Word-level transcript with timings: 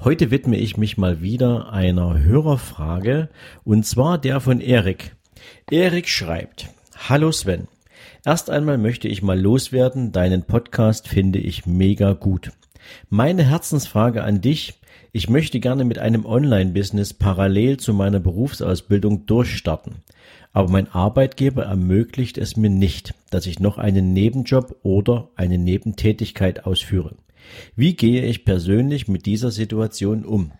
Heute 0.00 0.30
widme 0.30 0.56
ich 0.56 0.76
mich 0.76 0.98
mal 0.98 1.20
wieder 1.20 1.72
einer 1.72 2.18
Hörerfrage 2.18 3.28
und 3.64 3.84
zwar 3.86 4.18
der 4.18 4.40
von 4.40 4.60
Erik. 4.60 5.14
Erik 5.70 6.08
schreibt, 6.08 6.68
Hallo 7.08 7.32
Sven. 7.32 7.68
Erst 8.24 8.50
einmal 8.50 8.78
möchte 8.78 9.08
ich 9.08 9.22
mal 9.22 9.40
loswerden, 9.40 10.12
deinen 10.12 10.42
Podcast 10.42 11.08
finde 11.08 11.38
ich 11.38 11.66
mega 11.66 12.12
gut. 12.12 12.50
Meine 13.08 13.44
Herzensfrage 13.44 14.24
an 14.24 14.40
dich, 14.40 14.74
ich 15.12 15.28
möchte 15.28 15.60
gerne 15.60 15.84
mit 15.84 15.98
einem 15.98 16.26
Online-Business 16.26 17.14
parallel 17.14 17.78
zu 17.78 17.94
meiner 17.94 18.20
Berufsausbildung 18.20 19.26
durchstarten. 19.26 19.96
Aber 20.52 20.68
mein 20.68 20.90
Arbeitgeber 20.92 21.64
ermöglicht 21.64 22.38
es 22.38 22.56
mir 22.56 22.70
nicht, 22.70 23.14
dass 23.30 23.46
ich 23.46 23.60
noch 23.60 23.78
einen 23.78 24.12
Nebenjob 24.12 24.76
oder 24.82 25.28
eine 25.36 25.58
Nebentätigkeit 25.58 26.66
ausführe. 26.66 27.14
Wie 27.76 27.94
gehe 27.94 28.24
ich 28.24 28.44
persönlich 28.44 29.08
mit 29.08 29.26
dieser 29.26 29.50
Situation 29.50 30.24
um? 30.24 30.52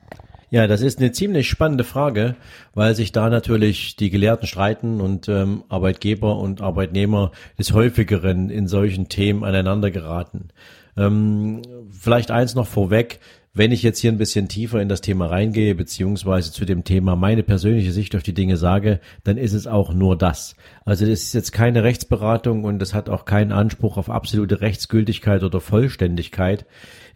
Ja, 0.51 0.67
das 0.67 0.81
ist 0.81 0.99
eine 0.99 1.13
ziemlich 1.13 1.47
spannende 1.49 1.85
Frage, 1.85 2.35
weil 2.75 2.95
sich 2.95 3.13
da 3.13 3.29
natürlich 3.29 3.97
die 3.97 4.09
Gelehrten 4.09 4.47
streiten 4.47 5.01
und 5.03 5.29
ähm, 5.29 5.65
Arbeitgeber 5.69 6.39
und 6.39 6.63
Arbeitnehmer 6.63 7.33
des 7.59 7.75
häufigeren 7.75 8.49
in 8.49 8.67
solchen 8.67 9.11
Themen 9.11 9.45
aneinander 9.45 9.91
geraten. 9.91 10.49
Ähm, 10.97 11.61
vielleicht 11.91 12.31
eins 12.31 12.55
noch 12.55 12.67
vorweg, 12.67 13.21
wenn 13.59 13.73
ich 13.73 13.83
jetzt 13.83 13.99
hier 13.99 14.13
ein 14.13 14.19
bisschen 14.19 14.49
tiefer 14.49 14.81
in 14.81 14.89
das 14.89 15.01
Thema 15.01 15.27
reingehe, 15.27 15.75
beziehungsweise 15.75 16.53
zu 16.53 16.65
dem 16.65 16.85
Thema 16.85 17.17
meine 17.17 17.43
persönliche 17.43 17.91
Sicht 17.91 18.15
auf 18.15 18.23
die 18.23 18.33
Dinge 18.33 18.57
sage, 18.57 19.01
dann 19.25 19.37
ist 19.37 19.53
es 19.53 19.67
auch 19.67 19.93
nur 19.93 20.17
das. 20.17 20.55
Also 20.85 21.05
das 21.05 21.23
ist 21.23 21.35
jetzt 21.35 21.51
keine 21.51 21.83
Rechtsberatung 21.83 22.63
und 22.63 22.81
es 22.81 22.95
hat 22.95 23.09
auch 23.09 23.25
keinen 23.25 23.51
Anspruch 23.51 23.97
auf 23.97 24.11
absolute 24.11 24.61
Rechtsgültigkeit 24.61 25.43
oder 25.43 25.61
Vollständigkeit. 25.61 26.67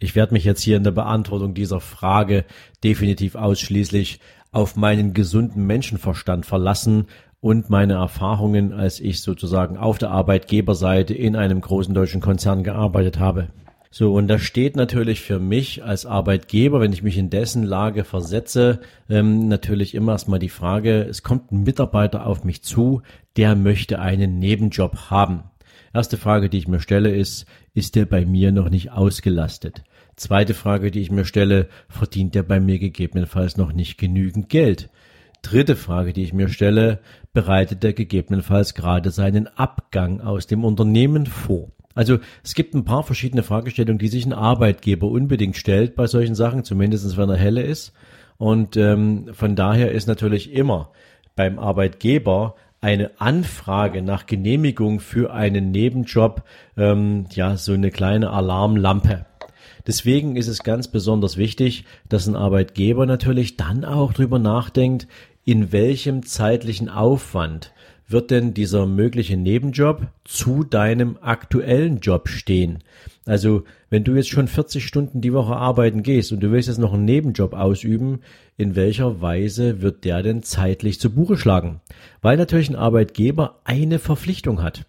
Ich 0.01 0.15
werde 0.15 0.33
mich 0.33 0.43
jetzt 0.43 0.61
hier 0.61 0.75
in 0.75 0.83
der 0.83 0.91
Beantwortung 0.91 1.53
dieser 1.53 1.79
Frage 1.79 2.43
definitiv 2.83 3.35
ausschließlich 3.35 4.19
auf 4.51 4.75
meinen 4.75 5.13
gesunden 5.13 5.65
Menschenverstand 5.65 6.45
verlassen 6.45 7.05
und 7.39 7.69
meine 7.69 7.93
Erfahrungen, 7.93 8.73
als 8.73 8.99
ich 8.99 9.21
sozusagen 9.21 9.77
auf 9.77 9.97
der 9.97 10.11
Arbeitgeberseite 10.11 11.13
in 11.13 11.37
einem 11.37 11.61
großen 11.61 11.93
deutschen 11.93 12.19
Konzern 12.19 12.63
gearbeitet 12.63 13.17
habe. 13.17 13.47
So, 13.95 14.11
und 14.15 14.27
da 14.27 14.39
steht 14.39 14.75
natürlich 14.75 15.21
für 15.21 15.37
mich 15.37 15.83
als 15.83 16.07
Arbeitgeber, 16.07 16.81
wenn 16.81 16.93
ich 16.93 17.03
mich 17.03 17.15
in 17.15 17.29
dessen 17.29 17.61
Lage 17.61 18.03
versetze, 18.05 18.79
ähm, 19.07 19.47
natürlich 19.47 19.93
immer 19.93 20.13
erstmal 20.13 20.39
die 20.39 20.49
Frage, 20.49 21.03
es 21.03 21.21
kommt 21.21 21.51
ein 21.51 21.61
Mitarbeiter 21.61 22.25
auf 22.25 22.43
mich 22.43 22.63
zu, 22.63 23.03
der 23.37 23.55
möchte 23.55 23.99
einen 23.99 24.39
Nebenjob 24.39 25.11
haben. 25.11 25.43
Erste 25.93 26.17
Frage, 26.17 26.49
die 26.49 26.57
ich 26.57 26.67
mir 26.67 26.79
stelle, 26.79 27.11
ist, 27.11 27.45
ist 27.75 27.93
der 27.93 28.07
bei 28.07 28.25
mir 28.25 28.51
noch 28.51 28.71
nicht 28.71 28.91
ausgelastet? 28.91 29.83
Zweite 30.15 30.55
Frage, 30.55 30.89
die 30.89 31.01
ich 31.01 31.11
mir 31.11 31.25
stelle, 31.25 31.67
verdient 31.87 32.33
der 32.33 32.41
bei 32.41 32.59
mir 32.59 32.79
gegebenenfalls 32.79 33.57
noch 33.57 33.73
nicht 33.73 33.99
genügend 33.99 34.49
Geld? 34.49 34.89
Dritte 35.43 35.75
Frage, 35.75 36.13
die 36.13 36.23
ich 36.23 36.33
mir 36.33 36.49
stelle, 36.49 36.97
bereitet 37.31 37.83
er 37.83 37.93
gegebenenfalls 37.93 38.73
gerade 38.73 39.11
seinen 39.11 39.45
Abgang 39.45 40.19
aus 40.19 40.47
dem 40.47 40.65
Unternehmen 40.65 41.27
vor? 41.27 41.69
Also 41.95 42.19
es 42.43 42.55
gibt 42.55 42.73
ein 42.73 42.85
paar 42.85 43.03
verschiedene 43.03 43.43
Fragestellungen, 43.43 43.99
die 43.99 44.07
sich 44.07 44.25
ein 44.25 44.33
Arbeitgeber 44.33 45.07
unbedingt 45.07 45.57
stellt 45.57 45.95
bei 45.95 46.07
solchen 46.07 46.35
Sachen, 46.35 46.63
zumindest 46.63 47.17
wenn 47.17 47.29
er 47.29 47.37
helle 47.37 47.61
ist. 47.61 47.93
Und 48.37 48.77
ähm, 48.77 49.29
von 49.33 49.55
daher 49.55 49.91
ist 49.91 50.07
natürlich 50.07 50.51
immer 50.51 50.89
beim 51.35 51.59
Arbeitgeber 51.59 52.55
eine 52.81 53.11
Anfrage 53.19 54.01
nach 54.01 54.25
Genehmigung 54.25 54.99
für 54.99 55.33
einen 55.33 55.71
Nebenjob 55.71 56.43
ähm, 56.75 57.25
ja 57.31 57.55
so 57.55 57.73
eine 57.73 57.91
kleine 57.91 58.31
Alarmlampe. 58.31 59.25
Deswegen 59.87 60.35
ist 60.35 60.47
es 60.47 60.63
ganz 60.63 60.89
besonders 60.89 61.37
wichtig, 61.37 61.85
dass 62.09 62.27
ein 62.27 62.35
Arbeitgeber 62.35 63.05
natürlich 63.05 63.57
dann 63.57 63.85
auch 63.85 64.13
drüber 64.13 64.39
nachdenkt, 64.39 65.07
in 65.45 65.71
welchem 65.71 66.25
zeitlichen 66.25 66.89
Aufwand 66.89 67.73
wird 68.07 68.31
denn 68.31 68.53
dieser 68.53 68.85
mögliche 68.85 69.37
Nebenjob 69.37 70.07
zu 70.23 70.63
deinem 70.63 71.17
aktuellen 71.21 71.99
Job 71.99 72.29
stehen? 72.29 72.79
Also, 73.25 73.63
wenn 73.89 74.03
du 74.03 74.15
jetzt 74.15 74.29
schon 74.29 74.47
40 74.47 74.85
Stunden 74.85 75.21
die 75.21 75.33
Woche 75.33 75.55
arbeiten 75.55 76.03
gehst 76.03 76.31
und 76.31 76.41
du 76.41 76.51
willst 76.51 76.67
jetzt 76.67 76.79
noch 76.79 76.93
einen 76.93 77.05
Nebenjob 77.05 77.53
ausüben, 77.53 78.19
in 78.57 78.75
welcher 78.75 79.21
Weise 79.21 79.81
wird 79.81 80.03
der 80.03 80.21
denn 80.23 80.43
zeitlich 80.43 80.99
zu 80.99 81.09
Buche 81.09 81.37
schlagen? 81.37 81.81
Weil 82.21 82.37
natürlich 82.37 82.69
ein 82.69 82.75
Arbeitgeber 82.75 83.59
eine 83.63 83.99
Verpflichtung 83.99 84.61
hat 84.61 84.85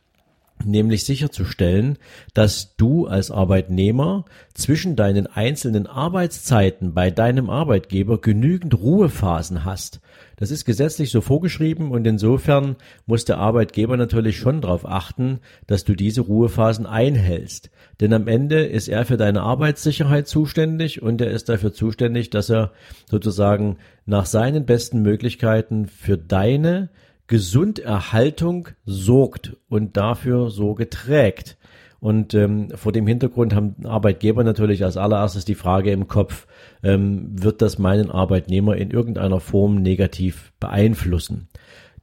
nämlich 0.64 1.04
sicherzustellen, 1.04 1.98
dass 2.32 2.76
du 2.76 3.06
als 3.06 3.30
Arbeitnehmer 3.30 4.24
zwischen 4.54 4.96
deinen 4.96 5.26
einzelnen 5.26 5.86
Arbeitszeiten 5.86 6.94
bei 6.94 7.10
deinem 7.10 7.50
Arbeitgeber 7.50 8.20
genügend 8.20 8.74
Ruhephasen 8.74 9.64
hast. 9.64 10.00
Das 10.36 10.50
ist 10.50 10.64
gesetzlich 10.64 11.10
so 11.10 11.20
vorgeschrieben 11.20 11.90
und 11.90 12.06
insofern 12.06 12.76
muss 13.06 13.24
der 13.24 13.38
Arbeitgeber 13.38 13.96
natürlich 13.96 14.36
schon 14.36 14.60
darauf 14.60 14.86
achten, 14.86 15.40
dass 15.66 15.84
du 15.84 15.94
diese 15.94 16.22
Ruhephasen 16.22 16.86
einhältst. 16.86 17.70
Denn 18.00 18.12
am 18.12 18.28
Ende 18.28 18.64
ist 18.64 18.88
er 18.88 19.04
für 19.04 19.16
deine 19.16 19.42
Arbeitssicherheit 19.42 20.26
zuständig 20.26 21.02
und 21.02 21.20
er 21.20 21.30
ist 21.30 21.48
dafür 21.48 21.72
zuständig, 21.72 22.30
dass 22.30 22.50
er 22.50 22.72
sozusagen 23.06 23.78
nach 24.06 24.26
seinen 24.26 24.66
besten 24.66 25.02
Möglichkeiten 25.02 25.86
für 25.86 26.18
deine 26.18 26.90
Gesunderhaltung 27.26 28.68
sorgt 28.84 29.56
und 29.68 29.96
dafür 29.96 30.50
Sorge 30.50 30.90
trägt. 30.90 31.56
Und 32.04 32.34
ähm, 32.34 32.68
vor 32.74 32.92
dem 32.92 33.06
Hintergrund 33.06 33.54
haben 33.54 33.76
Arbeitgeber 33.82 34.44
natürlich 34.44 34.84
als 34.84 34.98
allererstes 34.98 35.46
die 35.46 35.54
Frage 35.54 35.90
im 35.90 36.06
Kopf, 36.06 36.46
ähm, 36.82 37.30
wird 37.32 37.62
das 37.62 37.78
meinen 37.78 38.10
Arbeitnehmer 38.10 38.76
in 38.76 38.90
irgendeiner 38.90 39.40
Form 39.40 39.76
negativ 39.76 40.52
beeinflussen? 40.60 41.48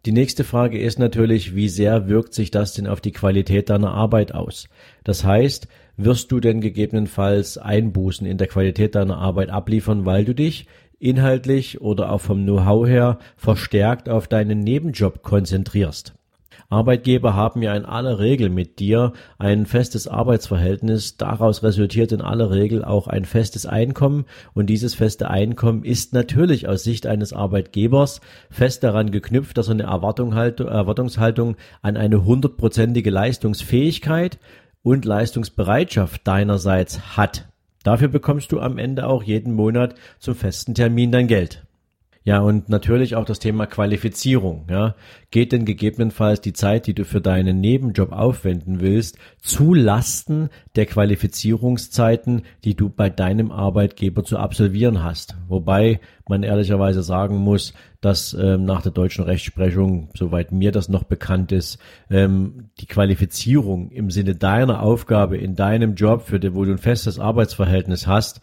Die 0.07 0.11
nächste 0.11 0.43
Frage 0.43 0.79
ist 0.79 0.97
natürlich, 0.97 1.53
wie 1.53 1.69
sehr 1.69 2.09
wirkt 2.09 2.33
sich 2.33 2.49
das 2.49 2.73
denn 2.73 2.87
auf 2.87 2.99
die 2.99 3.11
Qualität 3.11 3.69
deiner 3.69 3.93
Arbeit 3.93 4.33
aus? 4.33 4.69
Das 5.03 5.23
heißt, 5.23 5.67
wirst 5.97 6.31
du 6.31 6.39
denn 6.39 6.61
gegebenenfalls 6.61 7.59
Einbußen 7.59 8.25
in 8.25 8.39
der 8.39 8.47
Qualität 8.47 8.95
deiner 8.95 9.19
Arbeit 9.19 9.51
abliefern, 9.51 10.03
weil 10.07 10.25
du 10.25 10.33
dich 10.33 10.65
inhaltlich 10.97 11.79
oder 11.79 12.11
auch 12.11 12.21
vom 12.21 12.41
Know-how 12.41 12.87
her 12.87 13.19
verstärkt 13.37 14.09
auf 14.09 14.27
deinen 14.27 14.61
Nebenjob 14.61 15.21
konzentrierst. 15.21 16.15
Arbeitgeber 16.71 17.35
haben 17.35 17.61
ja 17.61 17.75
in 17.75 17.85
aller 17.85 18.17
Regel 18.17 18.49
mit 18.49 18.79
dir 18.79 19.11
ein 19.37 19.65
festes 19.65 20.07
Arbeitsverhältnis. 20.07 21.17
Daraus 21.17 21.63
resultiert 21.63 22.13
in 22.13 22.21
aller 22.21 22.49
Regel 22.49 22.85
auch 22.85 23.07
ein 23.07 23.25
festes 23.25 23.65
Einkommen. 23.65 24.25
Und 24.53 24.67
dieses 24.67 24.95
feste 24.95 25.29
Einkommen 25.29 25.83
ist 25.83 26.13
natürlich 26.13 26.69
aus 26.69 26.83
Sicht 26.83 27.05
eines 27.07 27.33
Arbeitgebers 27.33 28.21
fest 28.49 28.83
daran 28.83 29.11
geknüpft, 29.11 29.57
dass 29.57 29.67
er 29.67 29.73
eine 29.73 30.33
halt, 30.33 30.59
Erwartungshaltung 30.61 31.57
an 31.81 31.97
eine 31.97 32.23
hundertprozentige 32.23 33.09
Leistungsfähigkeit 33.09 34.39
und 34.81 35.03
Leistungsbereitschaft 35.03 36.25
deinerseits 36.25 37.17
hat. 37.17 37.49
Dafür 37.83 38.07
bekommst 38.07 38.51
du 38.53 38.61
am 38.61 38.77
Ende 38.77 39.07
auch 39.07 39.23
jeden 39.23 39.53
Monat 39.53 39.95
zum 40.19 40.35
festen 40.35 40.73
Termin 40.73 41.11
dein 41.11 41.27
Geld. 41.27 41.63
Ja, 42.23 42.39
und 42.39 42.69
natürlich 42.69 43.15
auch 43.15 43.25
das 43.25 43.39
Thema 43.39 43.65
Qualifizierung. 43.65 44.67
Ja. 44.69 44.95
Geht 45.31 45.51
denn 45.51 45.65
gegebenenfalls 45.65 46.39
die 46.39 46.53
Zeit, 46.53 46.85
die 46.85 46.93
du 46.93 47.03
für 47.03 47.19
deinen 47.19 47.59
Nebenjob 47.59 48.11
aufwenden 48.11 48.79
willst, 48.79 49.17
zu 49.39 49.73
Lasten 49.73 50.49
der 50.75 50.85
Qualifizierungszeiten, 50.85 52.43
die 52.63 52.75
du 52.75 52.89
bei 52.89 53.09
deinem 53.09 53.51
Arbeitgeber 53.51 54.23
zu 54.23 54.37
absolvieren 54.37 55.03
hast? 55.03 55.35
Wobei 55.47 55.99
man 56.29 56.43
ehrlicherweise 56.43 57.01
sagen 57.01 57.37
muss, 57.37 57.73
dass 58.01 58.35
ähm, 58.35 58.65
nach 58.65 58.83
der 58.83 58.91
deutschen 58.91 59.25
Rechtsprechung, 59.25 60.09
soweit 60.15 60.51
mir 60.51 60.71
das 60.71 60.89
noch 60.89 61.03
bekannt 61.03 61.51
ist, 61.51 61.79
ähm, 62.11 62.69
die 62.79 62.85
Qualifizierung 62.85 63.89
im 63.89 64.11
Sinne 64.11 64.35
deiner 64.35 64.83
Aufgabe 64.83 65.37
in 65.37 65.55
deinem 65.55 65.95
Job, 65.95 66.21
für 66.21 66.39
den, 66.39 66.53
wo 66.53 66.65
du 66.65 66.71
ein 66.71 66.77
festes 66.77 67.17
Arbeitsverhältnis 67.17 68.05
hast, 68.05 68.41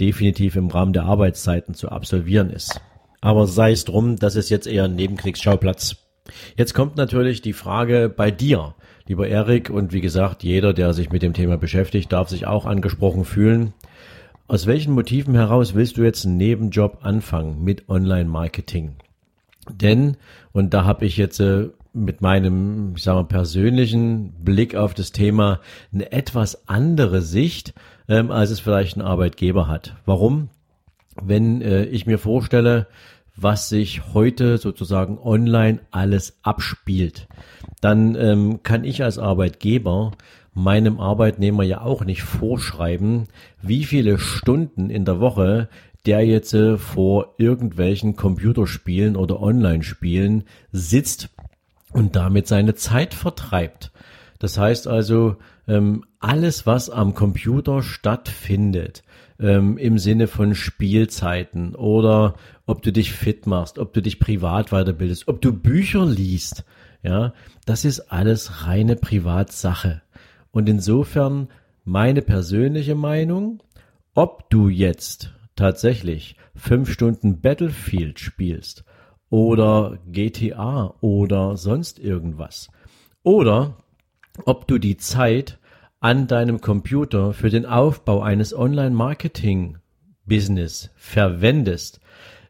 definitiv 0.00 0.56
im 0.56 0.68
Rahmen 0.68 0.94
der 0.94 1.04
Arbeitszeiten 1.04 1.74
zu 1.74 1.90
absolvieren 1.90 2.48
ist. 2.48 2.80
Aber 3.20 3.46
sei 3.46 3.72
es 3.72 3.84
drum, 3.84 4.16
das 4.16 4.36
ist 4.36 4.50
jetzt 4.50 4.66
eher 4.66 4.84
ein 4.84 4.94
Nebenkriegsschauplatz. 4.94 5.96
Jetzt 6.56 6.74
kommt 6.74 6.96
natürlich 6.96 7.40
die 7.42 7.52
Frage 7.52 8.12
bei 8.14 8.30
dir, 8.30 8.74
lieber 9.06 9.28
Erik, 9.28 9.70
und 9.70 9.92
wie 9.92 10.00
gesagt, 10.00 10.42
jeder, 10.44 10.72
der 10.72 10.92
sich 10.92 11.10
mit 11.10 11.22
dem 11.22 11.32
Thema 11.32 11.56
beschäftigt, 11.56 12.12
darf 12.12 12.28
sich 12.28 12.46
auch 12.46 12.66
angesprochen 12.66 13.24
fühlen. 13.24 13.72
Aus 14.46 14.66
welchen 14.66 14.94
Motiven 14.94 15.34
heraus 15.34 15.74
willst 15.74 15.96
du 15.96 16.02
jetzt 16.02 16.24
einen 16.24 16.36
Nebenjob 16.36 16.98
anfangen 17.02 17.64
mit 17.64 17.88
Online-Marketing? 17.88 18.96
Denn, 19.70 20.16
und 20.52 20.72
da 20.72 20.84
habe 20.84 21.04
ich 21.04 21.16
jetzt 21.16 21.40
äh, 21.40 21.68
mit 21.92 22.20
meinem, 22.20 22.94
ich 22.96 23.02
sag 23.02 23.14
mal, 23.14 23.24
persönlichen 23.24 24.32
Blick 24.42 24.74
auf 24.74 24.94
das 24.94 25.12
Thema 25.12 25.60
eine 25.92 26.12
etwas 26.12 26.68
andere 26.68 27.20
Sicht, 27.20 27.74
ähm, 28.08 28.30
als 28.30 28.50
es 28.50 28.60
vielleicht 28.60 28.96
ein 28.96 29.02
Arbeitgeber 29.02 29.68
hat. 29.68 29.96
Warum? 30.06 30.48
Wenn 31.22 31.62
äh, 31.62 31.84
ich 31.84 32.06
mir 32.06 32.18
vorstelle, 32.18 32.86
was 33.36 33.68
sich 33.68 34.14
heute 34.14 34.58
sozusagen 34.58 35.18
online 35.18 35.80
alles 35.90 36.38
abspielt, 36.42 37.28
dann 37.80 38.14
ähm, 38.16 38.62
kann 38.62 38.84
ich 38.84 39.02
als 39.04 39.18
Arbeitgeber 39.18 40.12
meinem 40.54 40.98
Arbeitnehmer 40.98 41.62
ja 41.62 41.82
auch 41.82 42.04
nicht 42.04 42.22
vorschreiben, 42.22 43.28
wie 43.62 43.84
viele 43.84 44.18
Stunden 44.18 44.90
in 44.90 45.04
der 45.04 45.20
Woche 45.20 45.68
der 46.06 46.24
jetzt 46.24 46.54
äh, 46.54 46.78
vor 46.78 47.34
irgendwelchen 47.36 48.16
Computerspielen 48.16 49.14
oder 49.14 49.40
Online-Spielen 49.42 50.44
sitzt 50.72 51.28
und 51.92 52.16
damit 52.16 52.46
seine 52.46 52.74
Zeit 52.74 53.12
vertreibt. 53.12 53.92
Das 54.38 54.56
heißt 54.56 54.86
also, 54.86 55.36
ähm, 55.66 56.04
alles, 56.18 56.66
was 56.66 56.88
am 56.88 57.14
Computer 57.14 57.82
stattfindet, 57.82 59.02
ähm, 59.40 59.78
im 59.78 59.98
Sinne 59.98 60.26
von 60.26 60.54
Spielzeiten 60.54 61.74
oder 61.74 62.34
ob 62.66 62.82
du 62.82 62.92
dich 62.92 63.12
fit 63.12 63.46
machst, 63.46 63.78
ob 63.78 63.92
du 63.92 64.02
dich 64.02 64.18
privat 64.18 64.70
weiterbildest, 64.70 65.28
ob 65.28 65.40
du 65.40 65.52
Bücher 65.52 66.04
liest, 66.06 66.64
ja, 67.02 67.32
das 67.64 67.84
ist 67.84 68.12
alles 68.12 68.66
reine 68.66 68.96
Privatsache. 68.96 70.02
Und 70.50 70.68
insofern 70.68 71.48
meine 71.84 72.22
persönliche 72.22 72.94
Meinung, 72.94 73.62
ob 74.14 74.50
du 74.50 74.68
jetzt 74.68 75.32
tatsächlich 75.54 76.36
fünf 76.54 76.92
Stunden 76.92 77.40
Battlefield 77.40 78.18
spielst 78.18 78.84
oder 79.30 79.98
GTA 80.06 80.94
oder 81.00 81.56
sonst 81.56 81.98
irgendwas 81.98 82.70
oder 83.22 83.76
ob 84.44 84.66
du 84.66 84.78
die 84.78 84.96
Zeit 84.96 85.58
an 86.00 86.26
deinem 86.26 86.60
Computer 86.60 87.32
für 87.32 87.48
den 87.50 87.64
Aufbau 87.66 88.22
eines 88.22 88.52
Online-Marketing-Business 88.54 90.90
verwendest. 90.96 92.00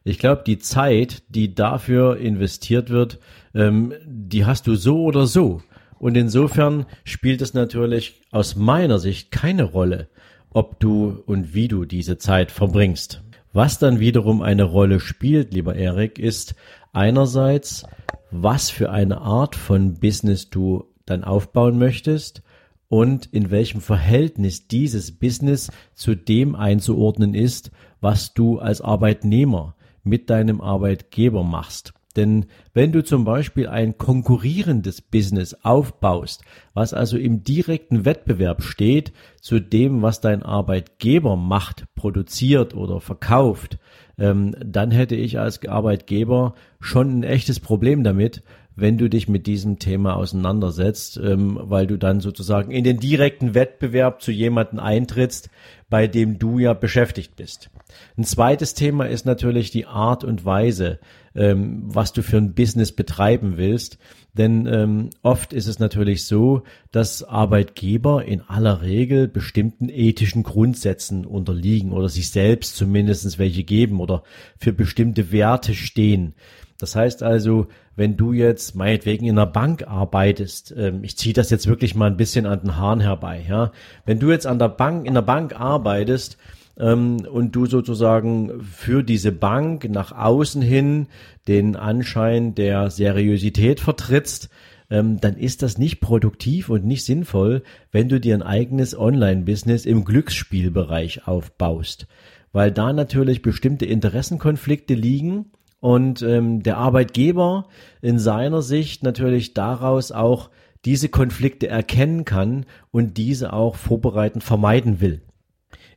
Ich 0.03 0.17
glaube, 0.19 0.43
die 0.45 0.59
Zeit, 0.59 1.23
die 1.29 1.55
dafür 1.55 2.17
investiert 2.17 2.89
wird, 2.89 3.19
ähm, 3.55 3.93
die 4.05 4.45
hast 4.45 4.67
du 4.67 4.75
so 4.75 5.03
oder 5.03 5.25
so. 5.25 5.63
Und 5.97 6.15
insofern 6.15 6.85
spielt 7.03 7.41
es 7.41 7.53
natürlich 7.53 8.21
aus 8.31 8.55
meiner 8.55 8.99
Sicht 8.99 9.31
keine 9.31 9.63
Rolle, 9.63 10.07
ob 10.51 10.79
du 10.79 11.21
und 11.25 11.53
wie 11.53 11.67
du 11.67 11.83
diese 11.85 12.17
Zeit 12.17 12.51
verbringst. 12.51 13.21
Was 13.51 13.79
dann 13.79 13.99
wiederum 13.99 14.43
eine 14.43 14.63
Rolle 14.63 14.99
spielt, 14.99 15.53
lieber 15.53 15.75
Erik, 15.75 16.19
ist 16.19 16.53
einerseits, 16.93 17.83
was 18.31 18.69
für 18.69 18.91
eine 18.91 19.21
Art 19.21 19.55
von 19.55 19.95
Business 19.95 20.51
du 20.51 20.85
dann 21.05 21.23
aufbauen 21.23 21.79
möchtest 21.79 22.43
und 22.89 23.27
in 23.27 23.51
welchem 23.51 23.81
Verhältnis 23.81 24.67
dieses 24.67 25.17
Business 25.17 25.71
zu 25.93 26.15
dem 26.15 26.55
einzuordnen 26.55 27.33
ist, 27.33 27.71
was 28.01 28.33
du 28.33 28.59
als 28.59 28.81
Arbeitnehmer 28.81 29.75
mit 30.03 30.29
deinem 30.29 30.59
Arbeitgeber 30.59 31.43
machst. 31.43 31.93
Denn 32.15 32.47
wenn 32.73 32.91
du 32.91 33.03
zum 33.03 33.23
Beispiel 33.23 33.67
ein 33.67 33.97
konkurrierendes 33.97 35.01
Business 35.01 35.53
aufbaust, 35.63 36.43
was 36.73 36.93
also 36.93 37.17
im 37.17 37.43
direkten 37.43 38.03
Wettbewerb 38.03 38.63
steht 38.63 39.13
zu 39.39 39.59
dem, 39.59 40.01
was 40.01 40.19
dein 40.19 40.41
Arbeitgeber 40.41 41.35
macht, 41.35 41.85
produziert 41.93 42.73
oder 42.73 42.99
verkauft, 42.99 43.77
ähm, 44.17 44.55
dann 44.65 44.89
hätte 44.89 45.15
ich 45.15 45.39
als 45.39 45.65
Arbeitgeber 45.67 46.55
schon 46.79 47.19
ein 47.19 47.23
echtes 47.23 47.59
Problem 47.59 48.03
damit, 48.03 48.43
wenn 48.79 48.97
du 48.97 49.09
dich 49.09 49.27
mit 49.27 49.47
diesem 49.47 49.79
Thema 49.79 50.15
auseinandersetzt, 50.15 51.17
ähm, 51.23 51.59
weil 51.61 51.87
du 51.87 51.97
dann 51.97 52.19
sozusagen 52.19 52.71
in 52.71 52.83
den 52.83 52.99
direkten 52.99 53.53
Wettbewerb 53.53 54.21
zu 54.21 54.31
jemanden 54.31 54.79
eintrittst, 54.79 55.49
bei 55.89 56.07
dem 56.07 56.37
du 56.39 56.59
ja 56.59 56.73
beschäftigt 56.73 57.35
bist. 57.35 57.69
Ein 58.17 58.23
zweites 58.23 58.73
Thema 58.73 59.05
ist 59.05 59.25
natürlich 59.25 59.71
die 59.71 59.85
Art 59.85 60.23
und 60.23 60.45
Weise, 60.45 60.99
ähm, 61.35 61.83
was 61.85 62.13
du 62.13 62.21
für 62.21 62.37
ein 62.37 62.53
Business 62.53 62.91
betreiben 62.91 63.57
willst. 63.57 63.97
Denn 64.33 64.67
ähm, 64.67 65.09
oft 65.23 65.53
ist 65.53 65.67
es 65.67 65.79
natürlich 65.79 66.25
so, 66.25 66.63
dass 66.91 67.23
Arbeitgeber 67.23 68.25
in 68.25 68.41
aller 68.41 68.83
Regel 68.83 69.27
bestimmten 69.27 69.89
ethischen 69.89 70.43
Grundsätzen 70.43 71.25
unterliegen 71.25 71.91
oder 71.91 72.09
sich 72.09 72.29
selbst 72.29 72.75
zumindest 72.75 73.39
welche 73.39 73.63
geben 73.63 73.99
oder 73.99 74.23
für 74.59 74.71
bestimmte 74.71 75.31
Werte 75.31 75.73
stehen. 75.73 76.35
Das 76.79 76.95
heißt 76.95 77.23
also, 77.23 77.67
wenn 77.97 78.15
du 78.15 78.31
jetzt 78.31 78.73
meinetwegen 78.73 79.25
in 79.25 79.37
einer 79.37 79.45
Bank 79.45 79.85
arbeitest, 79.85 80.73
ähm, 80.75 81.03
ich 81.03 81.17
ziehe 81.17 81.33
das 81.33 81.49
jetzt 81.49 81.67
wirklich 81.67 81.93
mal 81.93 82.09
ein 82.09 82.17
bisschen 82.17 82.45
an 82.45 82.61
den 82.61 82.77
Haaren 82.77 83.01
herbei, 83.01 83.45
ja, 83.47 83.71
wenn 84.05 84.19
du 84.19 84.31
jetzt 84.31 84.47
an 84.47 84.59
der 84.59 84.69
Bank 84.69 85.05
in 85.05 85.13
der 85.13 85.21
Bank 85.21 85.59
arbeitest 85.59 86.37
ähm, 86.79 87.17
und 87.29 87.53
du 87.53 87.65
sozusagen 87.65 88.63
für 88.63 89.03
diese 89.03 89.33
Bank 89.33 89.89
nach 89.89 90.13
außen 90.13 90.61
hin 90.61 91.07
den 91.49 91.75
Anschein 91.75 92.55
der 92.55 92.89
Seriosität 92.89 93.81
vertrittst, 93.81 94.49
ähm, 94.89 95.19
dann 95.19 95.35
ist 95.35 95.61
das 95.61 95.77
nicht 95.77 95.99
produktiv 95.99 96.69
und 96.69 96.85
nicht 96.85 97.03
sinnvoll, 97.03 97.61
wenn 97.91 98.07
du 98.07 98.21
dir 98.21 98.35
ein 98.35 98.41
eigenes 98.41 98.97
Online-Business 98.97 99.85
im 99.85 100.05
Glücksspielbereich 100.05 101.27
aufbaust, 101.27 102.07
weil 102.53 102.71
da 102.71 102.93
natürlich 102.93 103.41
bestimmte 103.41 103.85
Interessenkonflikte 103.85 104.93
liegen 104.93 105.47
und 105.79 106.21
ähm, 106.21 106.61
der 106.63 106.77
Arbeitgeber 106.77 107.67
in 108.01 108.19
seiner 108.19 108.61
Sicht 108.61 109.03
natürlich 109.03 109.53
daraus 109.53 110.11
auch 110.11 110.49
diese 110.85 111.09
Konflikte 111.09 111.67
erkennen 111.67 112.25
kann 112.25 112.65
und 112.91 113.17
diese 113.17 113.53
auch 113.53 113.75
vorbereitend 113.75 114.43
vermeiden 114.43 115.01
will. 115.01 115.21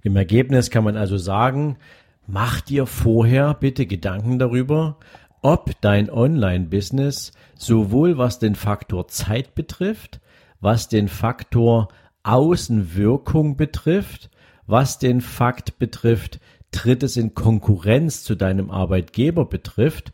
Im 0.03 0.17
Ergebnis 0.17 0.71
kann 0.71 0.85
man 0.85 0.97
also 0.97 1.17
sagen, 1.17 1.79
mach 2.27 2.61
dir 2.61 2.87
vorher 2.87 3.55
bitte 3.55 3.87
Gedanken 3.87 4.39
darüber, 4.39 4.99
ob 5.43 5.81
dein 5.81 6.11
Online-Business 6.11 7.33
sowohl 7.57 8.19
was 8.19 8.39
den 8.39 8.55
Faktor 8.55 9.09
Zeit 9.09 9.55
betrifft, 9.55 10.21
was 10.61 10.89
den 10.89 11.09
Faktor 11.09 11.89
Außenwirkung 12.23 13.57
betrifft, 13.57 14.31
was 14.67 14.99
den 14.99 15.21
Fakt 15.21 15.79
betrifft, 15.79 16.41
tritt 16.73 17.03
es 17.03 17.17
in 17.17 17.35
Konkurrenz 17.35 18.25
zu 18.25 18.35
deinem 18.35 18.71
Arbeitgeber 18.71 19.45
betrifft 19.45 20.13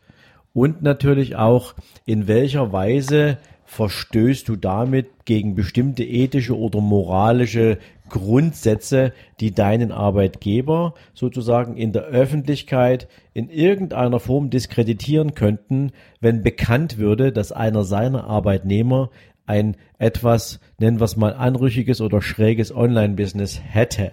und 0.53 0.81
natürlich 0.81 1.35
auch 1.35 1.73
in 2.05 2.27
welcher 2.27 2.71
Weise 2.71 3.37
verstößt 3.65 4.49
du 4.49 4.55
damit 4.55 5.25
gegen 5.25 5.53
bestimmte 5.53 6.03
ethische 6.03 6.57
oder 6.57 6.81
moralische 6.81 7.77
Grundsätze, 8.09 9.13
die 9.39 9.53
deinen 9.53 9.91
Arbeitgeber 9.91 10.95
sozusagen 11.13 11.77
in 11.77 11.93
der 11.93 12.05
Öffentlichkeit 12.05 13.07
in 13.33 13.47
irgendeiner 13.49 14.19
Form 14.19 14.49
diskreditieren 14.49 15.35
könnten, 15.35 15.91
wenn 16.19 16.41
bekannt 16.41 16.97
würde, 16.97 17.31
dass 17.31 17.51
einer 17.51 17.83
seiner 17.83 18.23
Arbeitnehmer 18.23 19.11
ein 19.45 19.77
etwas, 19.99 20.59
nennen 20.79 20.99
wir 20.99 21.05
es 21.05 21.15
mal, 21.15 21.33
anrüchiges 21.33 22.01
oder 22.01 22.21
schräges 22.21 22.75
Online-Business 22.75 23.61
hätte. 23.63 24.11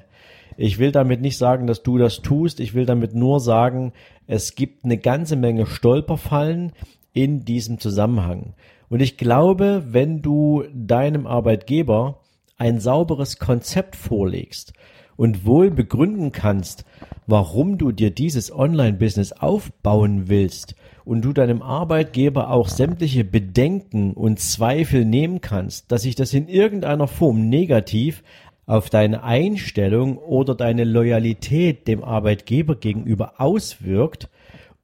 Ich 0.57 0.79
will 0.79 0.93
damit 0.93 1.21
nicht 1.21 1.39
sagen, 1.39 1.67
dass 1.67 1.83
du 1.83 1.99
das 1.99 2.23
tust. 2.23 2.61
Ich 2.61 2.75
will 2.75 2.87
damit 2.87 3.15
nur 3.15 3.41
sagen, 3.41 3.93
es 4.27 4.55
gibt 4.55 4.85
eine 4.85 4.99
ganze 4.99 5.37
Menge 5.37 5.67
Stolperfallen 5.67 6.73
in 7.13 7.45
diesem 7.45 7.79
Zusammenhang. 7.79 8.55
Und 8.89 9.01
ich 9.01 9.17
glaube, 9.17 9.85
wenn 9.89 10.23
du 10.23 10.65
deinem 10.73 11.27
Arbeitgeber 11.27 12.21
ein 12.57 12.81
sauberes 12.81 13.39
Konzept 13.39 13.97
vorlegst 13.97 14.73
und 15.17 15.45
wohl 15.45 15.71
begründen 15.71 16.33
kannst, 16.33 16.85
warum 17.27 17.79
du 17.79 17.91
dir 17.93 18.11
dieses 18.11 18.53
Online-Business 18.53 19.33
aufbauen 19.33 20.29
willst 20.29 20.75
und 21.05 21.23
du 21.23 21.33
deinem 21.33 21.63
Arbeitgeber 21.63 22.51
auch 22.51 22.69
sämtliche 22.69 23.25
Bedenken 23.25 24.13
und 24.13 24.39
Zweifel 24.39 25.05
nehmen 25.05 25.41
kannst, 25.41 25.91
dass 25.91 26.03
sich 26.03 26.15
das 26.15 26.33
in 26.35 26.49
irgendeiner 26.49 27.09
Form 27.09 27.49
negativ 27.49 28.23
auf 28.67 28.91
deine 28.91 29.23
Einstellung 29.23 30.19
oder 30.19 30.55
deine 30.55 30.85
Loyalität 30.85 31.87
dem 31.87 32.03
Arbeitgeber 32.03 32.75
gegenüber 32.75 33.35
auswirkt 33.41 34.29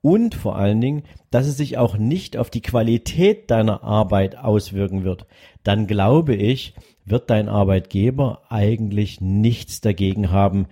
und 0.00 0.34
vor 0.34 0.56
allen 0.56 0.80
Dingen, 0.80 1.02
dass 1.30 1.46
es 1.46 1.56
sich 1.56 1.78
auch 1.78 1.96
nicht 1.96 2.36
auf 2.36 2.50
die 2.50 2.60
Qualität 2.60 3.50
deiner 3.50 3.84
Arbeit 3.84 4.36
auswirken 4.36 5.04
wird, 5.04 5.26
dann 5.62 5.86
glaube 5.86 6.34
ich, 6.34 6.74
wird 7.04 7.30
dein 7.30 7.48
Arbeitgeber 7.48 8.42
eigentlich 8.48 9.20
nichts 9.20 9.80
dagegen 9.80 10.30
haben, 10.30 10.66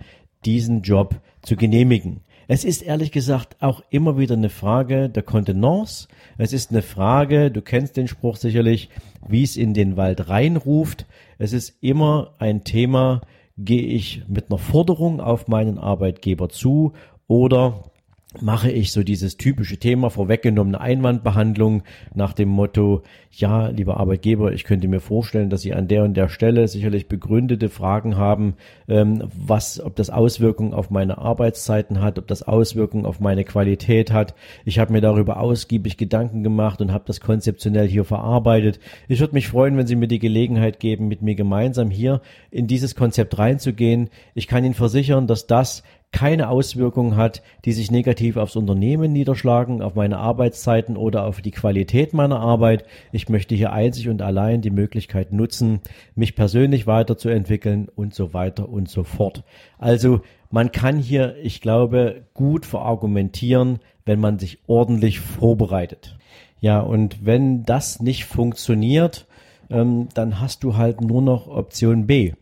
diesen 0.45 0.81
Job 0.81 1.15
zu 1.41 1.55
genehmigen. 1.55 2.21
Es 2.53 2.65
ist 2.65 2.81
ehrlich 2.81 3.13
gesagt 3.13 3.55
auch 3.61 3.81
immer 3.91 4.17
wieder 4.17 4.35
eine 4.35 4.49
Frage 4.49 5.07
der 5.07 5.23
Kontenance. 5.23 6.09
Es 6.37 6.51
ist 6.51 6.71
eine 6.71 6.81
Frage, 6.81 7.49
du 7.49 7.61
kennst 7.61 7.95
den 7.95 8.09
Spruch 8.09 8.35
sicherlich, 8.35 8.89
wie 9.25 9.43
es 9.43 9.55
in 9.55 9.73
den 9.73 9.95
Wald 9.95 10.27
reinruft. 10.27 11.05
Es 11.37 11.53
ist 11.53 11.81
immer 11.81 12.33
ein 12.39 12.65
Thema, 12.65 13.21
Gehe 13.57 13.83
ich 13.83 14.23
mit 14.27 14.49
einer 14.49 14.57
Forderung 14.57 15.21
auf 15.21 15.47
meinen 15.47 15.77
Arbeitgeber 15.77 16.49
zu 16.49 16.91
oder 17.25 17.90
mache 18.39 18.71
ich 18.71 18.91
so 18.91 19.03
dieses 19.03 19.35
typische 19.35 19.77
Thema 19.77 20.09
vorweggenommene 20.09 20.79
Einwandbehandlung 20.79 21.83
nach 22.13 22.33
dem 22.33 22.49
Motto, 22.49 23.01
ja, 23.31 23.67
lieber 23.67 23.97
Arbeitgeber, 23.97 24.53
ich 24.53 24.63
könnte 24.63 24.87
mir 24.87 25.01
vorstellen, 25.01 25.49
dass 25.49 25.61
Sie 25.61 25.73
an 25.73 25.87
der 25.87 26.03
und 26.03 26.15
der 26.15 26.29
Stelle 26.29 26.67
sicherlich 26.67 27.07
begründete 27.07 27.69
Fragen 27.69 28.17
haben, 28.17 28.55
ähm, 28.87 29.23
was, 29.35 29.81
ob 29.81 29.95
das 29.95 30.09
Auswirkungen 30.09 30.73
auf 30.73 30.89
meine 30.89 31.17
Arbeitszeiten 31.17 32.01
hat, 32.01 32.19
ob 32.19 32.27
das 32.27 32.43
Auswirkungen 32.43 33.05
auf 33.05 33.19
meine 33.19 33.43
Qualität 33.43 34.11
hat. 34.11 34.33
Ich 34.63 34.79
habe 34.79 34.93
mir 34.93 35.01
darüber 35.01 35.39
ausgiebig 35.39 35.97
Gedanken 35.97 36.43
gemacht 36.43 36.81
und 36.81 36.93
habe 36.93 37.03
das 37.07 37.19
konzeptionell 37.19 37.87
hier 37.87 38.05
verarbeitet. 38.05 38.79
Ich 39.07 39.19
würde 39.19 39.33
mich 39.33 39.49
freuen, 39.49 39.77
wenn 39.77 39.87
Sie 39.87 39.95
mir 39.95 40.07
die 40.07 40.19
Gelegenheit 40.19 40.79
geben, 40.79 41.07
mit 41.07 41.21
mir 41.21 41.35
gemeinsam 41.35 41.89
hier 41.89 42.21
in 42.49 42.67
dieses 42.67 42.95
Konzept 42.95 43.37
reinzugehen. 43.37 44.09
Ich 44.35 44.47
kann 44.47 44.63
Ihnen 44.63 44.73
versichern, 44.73 45.27
dass 45.27 45.47
das 45.47 45.83
keine 46.11 46.49
Auswirkungen 46.49 47.15
hat, 47.15 47.41
die 47.63 47.71
sich 47.71 47.89
negativ 47.89 48.35
aufs 48.35 48.57
Unternehmen 48.57 49.13
niederschlagen, 49.13 49.81
auf 49.81 49.95
meine 49.95 50.17
Arbeitszeiten 50.17 50.97
oder 50.97 51.25
auf 51.25 51.41
die 51.41 51.51
Qualität 51.51 52.13
meiner 52.13 52.39
Arbeit. 52.39 52.85
Ich 53.11 53.29
möchte 53.29 53.55
hier 53.55 53.71
einzig 53.71 54.09
und 54.09 54.21
allein 54.21 54.61
die 54.61 54.71
Möglichkeit 54.71 55.31
nutzen, 55.31 55.79
mich 56.15 56.35
persönlich 56.35 56.85
weiterzuentwickeln 56.85 57.87
und 57.95 58.13
so 58.13 58.33
weiter 58.33 58.67
und 58.67 58.89
so 58.89 59.03
fort. 59.03 59.43
Also 59.77 60.21
man 60.49 60.73
kann 60.73 60.97
hier, 60.97 61.37
ich 61.41 61.61
glaube, 61.61 62.23
gut 62.33 62.65
verargumentieren, 62.65 63.79
wenn 64.05 64.19
man 64.19 64.37
sich 64.37 64.59
ordentlich 64.67 65.21
vorbereitet. 65.21 66.17
Ja, 66.59 66.81
und 66.81 67.25
wenn 67.25 67.63
das 67.63 68.01
nicht 68.01 68.25
funktioniert, 68.25 69.27
ähm, 69.69 70.09
dann 70.13 70.41
hast 70.41 70.63
du 70.63 70.75
halt 70.75 70.99
nur 70.99 71.21
noch 71.21 71.47
Option 71.47 72.05
B. 72.05 72.33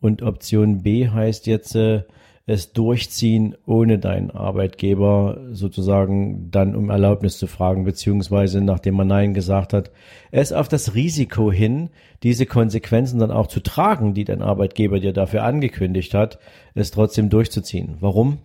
Und 0.00 0.22
Option 0.22 0.82
B 0.82 1.08
heißt 1.08 1.46
jetzt, 1.46 1.76
äh, 1.76 2.02
es 2.46 2.72
durchziehen, 2.72 3.56
ohne 3.66 3.98
deinen 3.98 4.30
Arbeitgeber 4.30 5.38
sozusagen 5.52 6.50
dann 6.50 6.74
um 6.74 6.90
Erlaubnis 6.90 7.38
zu 7.38 7.46
fragen, 7.46 7.84
beziehungsweise 7.84 8.60
nachdem 8.60 8.94
man 8.94 9.06
Nein 9.06 9.32
gesagt 9.32 9.72
hat, 9.72 9.92
es 10.32 10.52
auf 10.52 10.68
das 10.68 10.94
Risiko 10.94 11.52
hin, 11.52 11.90
diese 12.22 12.46
Konsequenzen 12.46 13.20
dann 13.20 13.30
auch 13.30 13.46
zu 13.46 13.60
tragen, 13.60 14.14
die 14.14 14.24
dein 14.24 14.42
Arbeitgeber 14.42 14.98
dir 14.98 15.12
dafür 15.12 15.44
angekündigt 15.44 16.14
hat, 16.14 16.38
es 16.74 16.90
trotzdem 16.90 17.30
durchzuziehen. 17.30 17.96
Warum? 18.00 18.38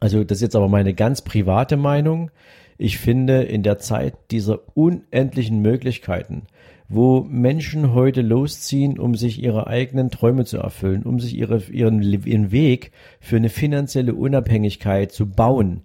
Also 0.00 0.22
das 0.22 0.38
ist 0.38 0.42
jetzt 0.42 0.56
aber 0.56 0.68
meine 0.68 0.92
ganz 0.92 1.22
private 1.22 1.78
Meinung. 1.78 2.30
Ich 2.76 2.98
finde, 2.98 3.42
in 3.42 3.62
der 3.62 3.78
Zeit 3.78 4.14
dieser 4.30 4.60
unendlichen 4.74 5.60
Möglichkeiten, 5.60 6.42
wo 6.88 7.22
Menschen 7.22 7.94
heute 7.94 8.20
losziehen, 8.20 8.98
um 8.98 9.14
sich 9.14 9.42
ihre 9.42 9.66
eigenen 9.66 10.10
Träume 10.10 10.44
zu 10.44 10.58
erfüllen, 10.58 11.04
um 11.04 11.18
sich 11.18 11.36
ihre, 11.36 11.62
ihren, 11.70 12.02
ihren 12.02 12.52
Weg 12.52 12.92
für 13.20 13.36
eine 13.36 13.48
finanzielle 13.48 14.14
Unabhängigkeit 14.14 15.12
zu 15.12 15.26
bauen. 15.26 15.82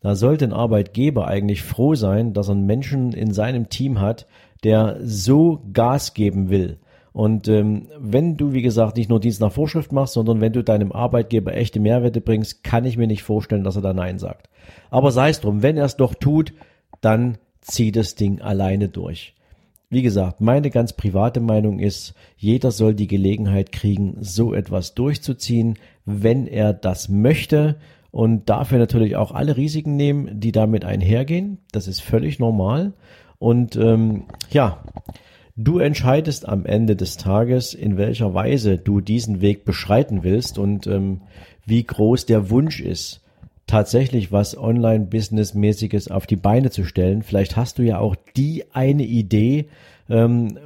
Da 0.00 0.16
sollte 0.16 0.46
ein 0.46 0.52
Arbeitgeber 0.52 1.28
eigentlich 1.28 1.62
froh 1.62 1.94
sein, 1.94 2.32
dass 2.32 2.48
er 2.48 2.52
einen 2.52 2.66
Menschen 2.66 3.12
in 3.12 3.32
seinem 3.32 3.68
Team 3.68 4.00
hat, 4.00 4.26
der 4.64 4.98
so 5.02 5.62
Gas 5.72 6.14
geben 6.14 6.50
will. 6.50 6.78
Und 7.12 7.48
ähm, 7.48 7.88
wenn 7.98 8.36
du, 8.36 8.52
wie 8.52 8.62
gesagt, 8.62 8.96
nicht 8.96 9.10
nur 9.10 9.20
Dienst 9.20 9.40
nach 9.40 9.52
Vorschrift 9.52 9.92
machst, 9.92 10.14
sondern 10.14 10.40
wenn 10.40 10.52
du 10.52 10.62
deinem 10.62 10.92
Arbeitgeber 10.92 11.54
echte 11.54 11.80
Mehrwerte 11.80 12.20
bringst, 12.20 12.62
kann 12.62 12.84
ich 12.84 12.96
mir 12.96 13.06
nicht 13.06 13.22
vorstellen, 13.22 13.64
dass 13.64 13.76
er 13.76 13.82
da 13.82 13.92
Nein 13.92 14.18
sagt. 14.18 14.48
Aber 14.90 15.10
sei 15.10 15.30
es 15.30 15.40
drum, 15.40 15.62
wenn 15.62 15.76
er 15.76 15.86
es 15.86 15.96
doch 15.96 16.14
tut, 16.14 16.52
dann 17.00 17.38
zieh 17.60 17.92
das 17.92 18.14
Ding 18.14 18.40
alleine 18.40 18.88
durch. 18.88 19.34
Wie 19.92 20.02
gesagt, 20.02 20.40
meine 20.40 20.70
ganz 20.70 20.92
private 20.92 21.40
Meinung 21.40 21.80
ist, 21.80 22.14
jeder 22.36 22.70
soll 22.70 22.94
die 22.94 23.08
Gelegenheit 23.08 23.72
kriegen, 23.72 24.18
so 24.20 24.54
etwas 24.54 24.94
durchzuziehen, 24.94 25.78
wenn 26.04 26.46
er 26.46 26.72
das 26.72 27.08
möchte 27.08 27.76
und 28.12 28.48
dafür 28.48 28.78
natürlich 28.78 29.16
auch 29.16 29.32
alle 29.32 29.56
Risiken 29.56 29.96
nehmen, 29.96 30.38
die 30.38 30.52
damit 30.52 30.84
einhergehen. 30.84 31.58
Das 31.72 31.88
ist 31.88 32.02
völlig 32.02 32.38
normal. 32.38 32.92
Und 33.40 33.74
ähm, 33.74 34.24
ja, 34.50 34.84
du 35.64 35.78
entscheidest 35.78 36.48
am 36.48 36.64
Ende 36.66 36.96
des 36.96 37.16
Tages, 37.16 37.74
in 37.74 37.96
welcher 37.96 38.34
Weise 38.34 38.78
du 38.78 39.00
diesen 39.00 39.40
Weg 39.40 39.64
beschreiten 39.64 40.22
willst 40.22 40.58
und 40.58 40.86
ähm, 40.86 41.22
wie 41.66 41.84
groß 41.84 42.26
der 42.26 42.50
Wunsch 42.50 42.80
ist 42.80 43.20
tatsächlich 43.70 44.32
was 44.32 44.58
Online-Business-mäßiges 44.58 46.10
auf 46.10 46.26
die 46.26 46.36
Beine 46.36 46.70
zu 46.70 46.84
stellen. 46.84 47.22
Vielleicht 47.22 47.56
hast 47.56 47.78
du 47.78 47.82
ja 47.82 48.00
auch 48.00 48.16
die 48.36 48.64
eine 48.72 49.04
Idee, 49.04 49.68
ähm, 50.08 50.58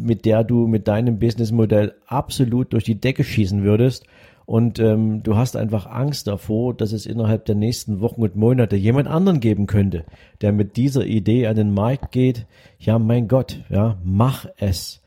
mit 0.00 0.24
der 0.24 0.42
du 0.42 0.66
mit 0.66 0.88
deinem 0.88 1.20
Businessmodell 1.20 1.94
absolut 2.06 2.72
durch 2.72 2.82
die 2.82 3.00
Decke 3.00 3.22
schießen 3.22 3.62
würdest. 3.62 4.06
Und 4.48 4.78
ähm, 4.78 5.22
du 5.22 5.36
hast 5.36 5.56
einfach 5.56 5.84
Angst 5.84 6.26
davor, 6.26 6.72
dass 6.72 6.92
es 6.92 7.04
innerhalb 7.04 7.44
der 7.44 7.54
nächsten 7.54 8.00
Wochen 8.00 8.22
und 8.22 8.34
Monate 8.34 8.76
jemand 8.76 9.06
anderen 9.06 9.40
geben 9.40 9.66
könnte, 9.66 10.06
der 10.40 10.52
mit 10.52 10.78
dieser 10.78 11.04
Idee 11.04 11.48
an 11.48 11.56
den 11.56 11.74
Markt 11.74 12.12
geht. 12.12 12.46
Ja, 12.78 12.98
mein 12.98 13.28
Gott, 13.28 13.62
ja, 13.68 13.98
mach 14.02 14.46
es. 14.56 15.02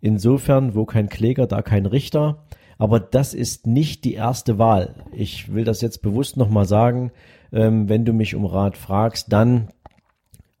Insofern, 0.00 0.74
wo 0.74 0.86
kein 0.86 1.10
Kläger, 1.10 1.46
da 1.46 1.60
kein 1.60 1.84
Richter. 1.84 2.46
Aber 2.78 2.98
das 2.98 3.34
ist 3.34 3.66
nicht 3.66 4.06
die 4.06 4.14
erste 4.14 4.58
Wahl. 4.58 4.94
Ich 5.12 5.52
will 5.52 5.64
das 5.64 5.82
jetzt 5.82 6.00
bewusst 6.00 6.38
nochmal 6.38 6.64
sagen. 6.64 7.12
Ähm, 7.52 7.90
wenn 7.90 8.06
du 8.06 8.14
mich 8.14 8.34
um 8.34 8.46
Rat 8.46 8.78
fragst, 8.78 9.30
dann 9.30 9.68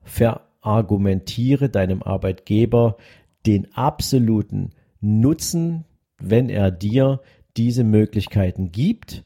verargumentiere 0.02 1.70
deinem 1.70 2.02
Arbeitgeber 2.02 2.98
den 3.46 3.74
absoluten 3.74 4.72
Nutzen, 5.00 5.86
wenn 6.20 6.50
er 6.50 6.70
dir 6.70 7.20
diese 7.58 7.84
Möglichkeiten 7.84 8.72
gibt 8.72 9.24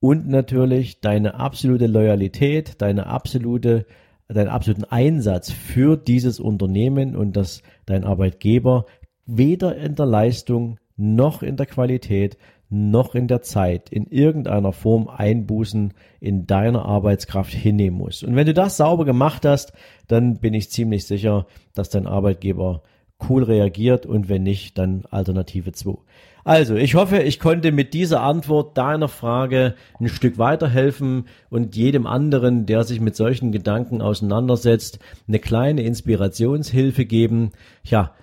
und 0.00 0.28
natürlich 0.28 1.00
deine 1.00 1.34
absolute 1.34 1.86
Loyalität, 1.86 2.80
deine 2.80 3.06
absolute 3.06 3.84
deinen 4.28 4.48
absoluten 4.48 4.84
Einsatz 4.84 5.50
für 5.52 5.96
dieses 5.96 6.40
Unternehmen 6.40 7.14
und 7.14 7.36
dass 7.36 7.62
dein 7.84 8.04
Arbeitgeber 8.04 8.86
weder 9.24 9.76
in 9.76 9.94
der 9.94 10.06
Leistung 10.06 10.78
noch 10.96 11.42
in 11.42 11.56
der 11.56 11.66
Qualität, 11.66 12.36
noch 12.68 13.14
in 13.14 13.28
der 13.28 13.42
Zeit 13.42 13.90
in 13.90 14.06
irgendeiner 14.06 14.72
Form 14.72 15.08
Einbußen 15.08 15.94
in 16.20 16.46
deiner 16.46 16.84
Arbeitskraft 16.84 17.52
hinnehmen 17.52 17.98
muss. 17.98 18.24
Und 18.24 18.34
wenn 18.34 18.46
du 18.46 18.54
das 18.54 18.76
sauber 18.76 19.04
gemacht 19.04 19.44
hast, 19.44 19.72
dann 20.08 20.38
bin 20.38 20.54
ich 20.54 20.70
ziemlich 20.70 21.06
sicher, 21.06 21.46
dass 21.74 21.90
dein 21.90 22.08
Arbeitgeber 22.08 22.82
cool 23.28 23.42
reagiert 23.42 24.06
und 24.06 24.28
wenn 24.28 24.42
nicht, 24.42 24.78
dann 24.78 25.04
Alternative 25.10 25.72
2. 25.72 25.96
Also, 26.44 26.76
ich 26.76 26.94
hoffe, 26.94 27.22
ich 27.22 27.40
konnte 27.40 27.72
mit 27.72 27.92
dieser 27.92 28.22
Antwort 28.22 28.78
deiner 28.78 29.08
Frage 29.08 29.74
ein 29.98 30.08
Stück 30.08 30.38
weiterhelfen 30.38 31.24
und 31.50 31.74
jedem 31.74 32.06
anderen, 32.06 32.66
der 32.66 32.84
sich 32.84 33.00
mit 33.00 33.16
solchen 33.16 33.50
Gedanken 33.50 34.00
auseinandersetzt, 34.00 35.00
eine 35.26 35.40
kleine 35.40 35.82
Inspirationshilfe 35.82 37.04
geben. 37.04 37.50
Ja, 37.82 38.14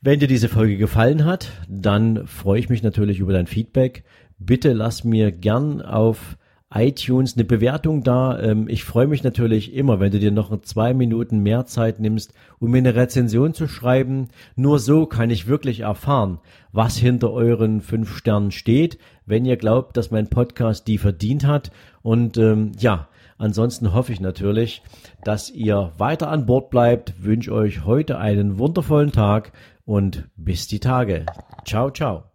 wenn 0.00 0.18
dir 0.18 0.26
diese 0.26 0.48
Folge 0.48 0.76
gefallen 0.76 1.24
hat, 1.24 1.50
dann 1.68 2.26
freue 2.26 2.58
ich 2.58 2.68
mich 2.68 2.82
natürlich 2.82 3.20
über 3.20 3.32
dein 3.32 3.46
Feedback. 3.46 4.02
Bitte 4.38 4.72
lass 4.72 5.04
mir 5.04 5.30
gern 5.30 5.80
auf 5.80 6.36
iTunes 6.72 7.34
eine 7.34 7.44
Bewertung 7.44 8.02
da. 8.02 8.38
Ähm, 8.38 8.68
ich 8.68 8.84
freue 8.84 9.06
mich 9.06 9.22
natürlich 9.24 9.74
immer, 9.74 10.00
wenn 10.00 10.12
du 10.12 10.18
dir 10.18 10.30
noch 10.30 10.60
zwei 10.62 10.92
Minuten 10.92 11.40
mehr 11.40 11.66
Zeit 11.66 11.98
nimmst, 11.98 12.34
um 12.58 12.70
mir 12.70 12.78
eine 12.78 12.94
Rezension 12.94 13.54
zu 13.54 13.68
schreiben. 13.68 14.28
Nur 14.56 14.78
so 14.78 15.06
kann 15.06 15.30
ich 15.30 15.46
wirklich 15.46 15.80
erfahren, 15.80 16.38
was 16.72 16.96
hinter 16.96 17.32
euren 17.32 17.80
fünf 17.80 18.16
Sternen 18.16 18.50
steht, 18.50 18.98
wenn 19.24 19.44
ihr 19.44 19.56
glaubt, 19.56 19.96
dass 19.96 20.10
mein 20.10 20.28
Podcast 20.28 20.86
die 20.88 20.98
verdient 20.98 21.46
hat. 21.46 21.70
Und 22.02 22.36
ähm, 22.36 22.72
ja, 22.78 23.08
ansonsten 23.38 23.94
hoffe 23.94 24.12
ich 24.12 24.20
natürlich, 24.20 24.82
dass 25.24 25.50
ihr 25.50 25.92
weiter 25.96 26.28
an 26.28 26.44
Bord 26.44 26.70
bleibt. 26.70 27.24
Wünsche 27.24 27.52
euch 27.52 27.84
heute 27.84 28.18
einen 28.18 28.58
wundervollen 28.58 29.12
Tag 29.12 29.52
und 29.86 30.28
bis 30.36 30.66
die 30.66 30.80
Tage. 30.80 31.24
Ciao, 31.64 31.90
ciao. 31.90 32.27